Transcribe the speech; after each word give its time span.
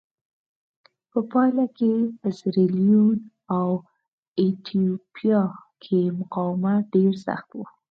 په 1.11 1.19
پایله 1.31 1.65
کې 1.77 1.93
په 2.21 2.27
سیریلیون 2.39 3.17
او 3.57 3.67
ایتوپیا 4.39 5.41
کې 5.83 5.99
مقاومت 6.19 6.83
ډېر 6.93 7.13
سخت 7.25 7.49
و. 7.55 7.59